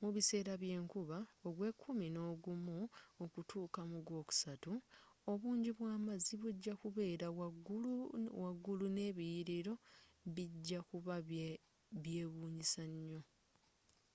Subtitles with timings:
[0.00, 1.18] mu biseera by'enkuba
[1.48, 2.78] ogwekumi nogumu
[3.24, 4.72] okutuuka mu gwokusatu
[5.32, 7.26] obungi bw'amazzi bugya kubeera
[8.42, 9.74] waggulu n’ebiliyiliro
[10.34, 11.14] bigya kuba
[12.02, 13.20] byewunyisa nyo